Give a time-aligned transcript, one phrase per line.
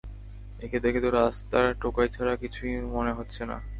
[0.59, 2.61] একে দেখে তো রাস্তার টোকাই ছাড়া কিছু
[2.95, 3.57] মনে হচ্ছে না!